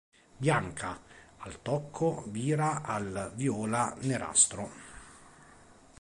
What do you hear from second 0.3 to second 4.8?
Bianca, al tocco vira al viola-nerastro.